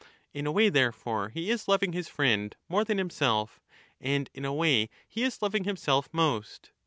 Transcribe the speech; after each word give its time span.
In 0.33 0.47
a 0.47 0.51
way, 0.51 0.69
therefore, 0.69 1.29
he 1.29 1.51
is 1.51 1.67
loving 1.67 1.93
his 1.93 2.07
friend 2.09 2.55
more 2.67 2.83
than 2.83 2.97
himself, 2.97 3.61
and 3.99 4.31
in 4.33 4.45
a 4.45 4.51
way 4.51 4.89
he 5.07 5.21
is 5.21 5.33
15 5.35 5.45
loving 5.45 5.63
himself 5.65 6.09
most. 6.11 6.71